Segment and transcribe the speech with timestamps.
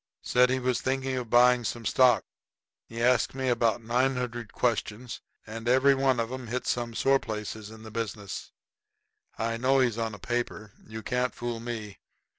[0.23, 2.23] "Said he was thinking of buying some stock.
[2.87, 7.19] He asked me about nine hundred questions, and every one of 'em hit some sore
[7.19, 8.51] place in the business.
[9.37, 10.71] I know he's on a paper.
[10.87, 11.99] You can't fool me.